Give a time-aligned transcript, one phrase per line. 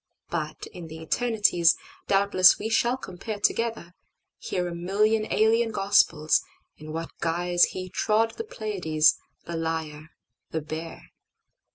[0.31, 3.93] But in the eternities, Doubtless we shall compare together,
[4.39, 6.41] hearA million alien Gospels,
[6.75, 10.09] in what guiseHe trod the Pleiades, the Lyre,
[10.49, 11.11] the Bear.